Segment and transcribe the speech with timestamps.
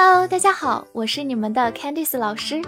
[0.00, 2.62] Hello，大家好，我是你们的 Candice 老师，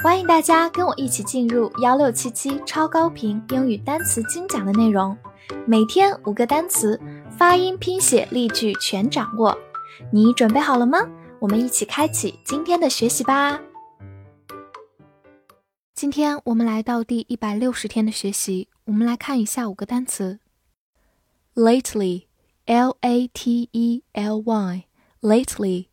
[0.00, 5.16] 欢迎大家跟我一起进入幺六七七超高频英语单词精讲的内容，
[5.66, 7.00] 每天五个单词，
[7.38, 9.56] 发音、拼写、例句全掌握，
[10.12, 10.98] 你准备好了吗？
[11.38, 13.58] 我们一起开启今天的学习吧。
[15.94, 20.38] 今天我们来到第一百六十天的学习，我们来看一下五个单词
[21.54, 25.86] ：lately，l a t e l y，lately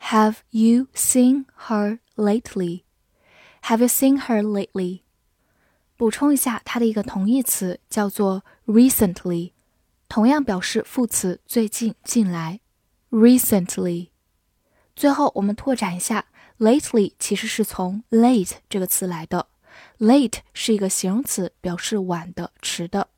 [0.00, 5.00] ：Have you seen her lately？Have you seen her lately？
[5.96, 9.52] 补充一下，它的一个同义词叫做 recently，
[10.08, 12.60] 同样表示副词最近、近来。
[13.10, 14.08] Recently。
[14.96, 16.26] 最后，我们拓展一下。
[16.58, 19.48] Lately 其实是从 late 这个词来的
[19.98, 23.08] ，late 是一个形容词，表示晚的、迟的，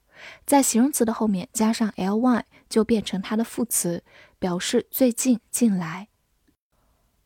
[0.44, 4.02] 在形容词的后面加上 ly 就变成它的副词，
[4.38, 6.08] 表示最近、近来。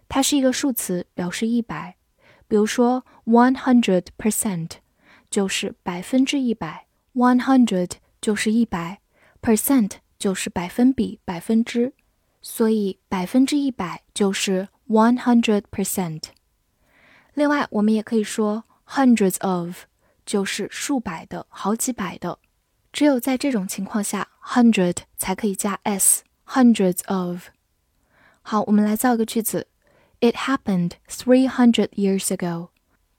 [0.08, 1.96] 它是一个数词，表示一百。
[2.48, 4.70] 比如说，one hundred percent
[5.28, 9.00] 就是百分之一百，one hundred 就是一百
[9.42, 11.93] ，percent 就是百分比、百分之，
[12.41, 16.23] 所以百分之一百就是 one hundred percent。
[17.33, 19.85] 另外，我们也可以说 hundreds of
[20.25, 22.39] 就是数百的、好几百的，
[22.91, 27.47] 只有在这种情况下，hundred 才可以加 s，hundreds of。
[28.41, 29.67] 好，我们来造一个句子。
[30.19, 32.69] It happened three hundred years ago.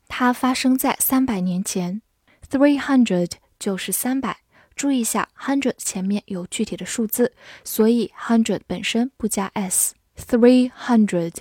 [0.08, 2.02] 它发生在三百年前。
[2.48, 4.38] Three hundred 就是三百。
[4.76, 7.32] 注意一下，hundred 前面有具体的数字，
[7.64, 11.36] 所以 hundred 本身不加 s。Three hundred。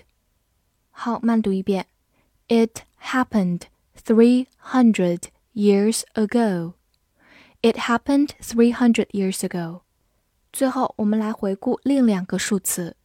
[0.89, 1.87] 好，慢读一遍。
[2.47, 3.63] It happened
[3.95, 6.73] three hundred years ago.
[7.61, 9.81] It happened three hundred years ago.
[10.51, 12.97] 最后，我们来回顾另两个数词：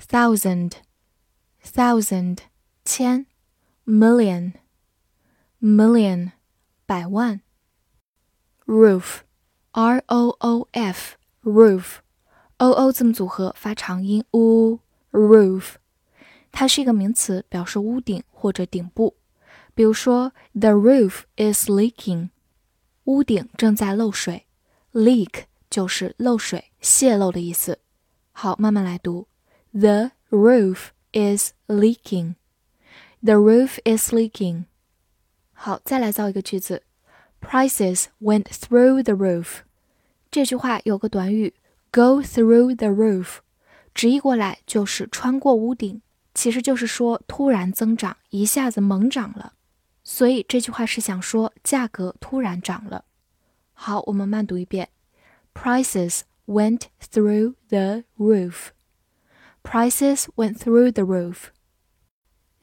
[0.00, 2.38] thousand。thousand
[2.84, 3.26] 千，
[3.86, 4.54] million
[5.60, 6.32] million
[6.86, 7.40] 百万，
[8.66, 9.20] roof
[9.76, 11.96] r o o f roof
[12.58, 14.80] o o 字母组合发长音 u
[15.10, 15.74] roof，
[16.50, 19.16] 它是一个名词，表示屋顶或者顶部。
[19.74, 22.30] 比如说，the roof is leaking，
[23.04, 24.46] 屋顶正在漏水，
[24.92, 27.78] leak 就是漏水、泄漏的意思。
[28.32, 29.26] 好，慢慢来读，
[29.72, 32.36] the roof。is leaking.
[33.22, 34.64] The roof is leaking.
[35.52, 36.84] 好，再来造一个句子。
[37.40, 39.60] Prices went through the roof.
[40.30, 41.54] 这句话有个短语
[41.90, 43.38] go through the roof，
[43.94, 46.00] 直译过来就是穿过屋顶，
[46.34, 49.52] 其实就是说突然增长，一下子猛涨了。
[50.04, 53.04] 所以这句话是想说价格突然涨了。
[53.74, 54.88] 好，我们慢读一遍。
[55.54, 58.68] Prices went through the roof.
[59.62, 61.50] Prices went through the roof.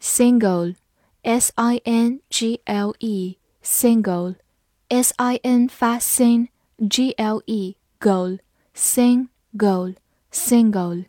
[0.02, 0.76] Single,
[1.22, 4.36] S I N G L E, single,
[4.90, 6.48] S I N 发 sin,
[6.90, 8.40] G L E, goal,
[8.76, 9.96] single,
[10.32, 11.06] single.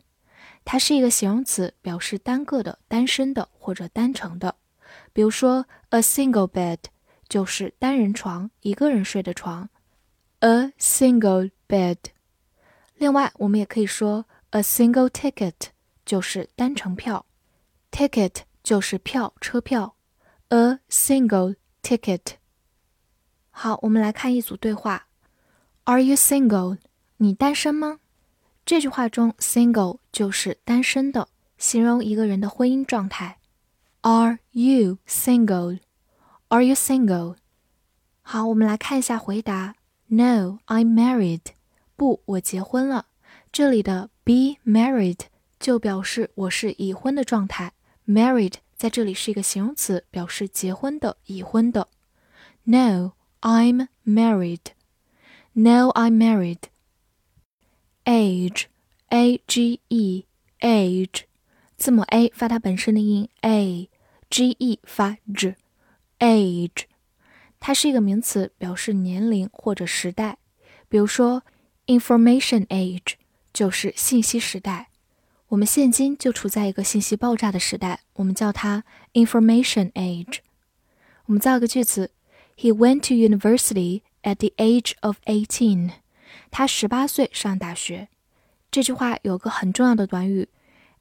[0.63, 4.55] 它是一个形容词，表示单个的、单身的或者单程的。
[5.13, 6.79] 比如说，a single bed
[7.27, 9.69] 就是单人床，一个人睡的床。
[10.39, 11.97] a single bed。
[12.95, 15.53] 另外，我们也可以说 a single ticket。
[16.03, 17.25] 就是单程票，
[17.91, 19.95] ticket 就是票，车票，
[20.49, 22.21] a single ticket。
[23.51, 25.04] 好，我们来看一组对话
[25.86, 26.78] ：Are you single？
[27.16, 27.98] 你单身吗？
[28.64, 33.38] 这句话中，single 就是单身的，形容一个人的婚姻状态。
[34.02, 37.36] Are you single？Are you single？
[38.22, 39.74] 好，我们来看一下回答
[40.08, 41.40] ：No，I'm married。
[41.96, 43.06] 不，我结婚了。
[43.50, 45.20] 这里的 be married。
[45.58, 47.72] 就表示我是已婚的状态
[48.06, 51.88] ，married 在这里是一个形容词，表示结婚的、已婚的。
[52.64, 54.60] No, I'm married.
[55.55, 56.59] No, I'm married.
[58.05, 58.65] Age,
[59.09, 60.25] a g e,
[60.59, 61.23] age，
[61.77, 66.85] 字母 a 发它本身的音 a，g e 发 j，age，
[67.59, 70.37] 它是一个名词，表示年龄或者时代。
[70.89, 71.43] 比如说，
[71.85, 73.13] information age
[73.53, 74.89] 就是信息时代。
[75.49, 78.83] 我们现今就处在一个信息爆炸的时代，我们叫它
[79.13, 80.39] information age。
[81.25, 82.11] 我们造个句子：
[82.57, 85.91] He went to university at the age of eighteen。
[86.49, 88.09] 他十八岁上大学。
[88.69, 90.47] 这句话有个很重要的短语，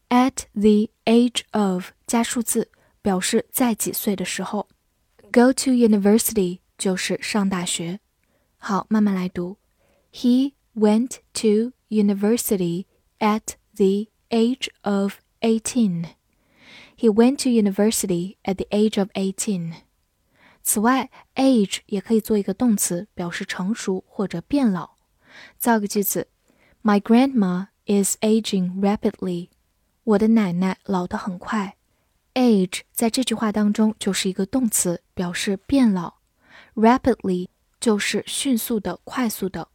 [0.08, 2.70] at the age of 加数字，
[3.00, 4.68] 表示在几岁的时候。
[5.32, 8.00] Go to university 就是上大学。
[8.58, 9.56] 好，慢慢来读。
[10.12, 12.86] He went to university
[13.20, 16.06] at the age of eighteen.
[16.96, 19.74] He went to university at the age of eighteen.
[20.67, 24.95] 此外，age 也可以做一个动词，表示成熟或者变老。
[25.59, 26.27] 造个句子
[26.81, 29.49] ：My grandma is aging rapidly.
[30.03, 31.77] 我的奶奶老得很快。
[32.33, 36.15] age 在这句话当中就是一个动词，表示变老。
[36.73, 37.47] rapidly
[37.79, 39.67] 就是迅速的、快速的。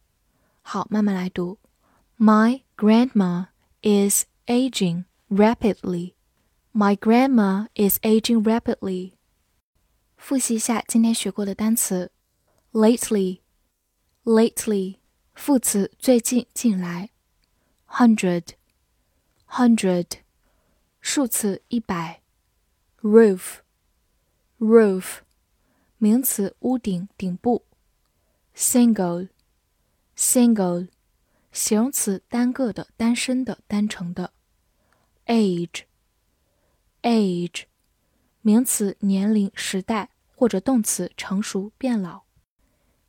[0.61, 1.57] 好，慢慢来读。
[2.19, 3.45] My grandma
[3.81, 6.15] is aging rapidly.
[6.73, 9.13] My grandma is aging rapidly.
[10.21, 12.11] 复习一下今天学过的单词
[12.73, 13.41] ：lately,
[14.23, 14.99] lately，
[15.33, 17.09] 副词最近、近来
[17.87, 18.49] ；hundred,
[19.49, 20.19] hundred，
[21.01, 22.21] 数词一百
[23.01, 23.61] ；roof,
[24.59, 25.21] roof，
[25.97, 27.65] 名词屋顶、顶部
[28.55, 29.29] ；single,
[30.15, 30.89] single。
[31.51, 34.31] 形容词单个的、单身的、单程的
[35.25, 35.81] ；age，age，
[38.41, 42.21] 名词年龄、时代或者动词成熟、变老。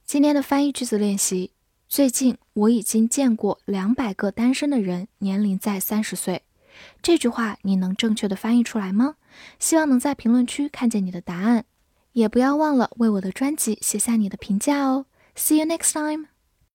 [0.05, 1.53] 今天的翻译句子练习：
[1.89, 6.43] 最近我已经见过两百个单身的人，年龄在三十岁。
[7.01, 9.17] 这句话你能正确的翻译出来吗？
[9.59, 11.65] 希望能在评论区看见你的答案，
[12.13, 15.07] 也不要忘了为我的专辑写下你的评价哦。
[15.35, 16.32] See you next time.